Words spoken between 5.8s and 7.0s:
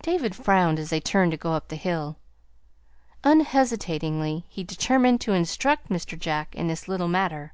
Mr. Jack in this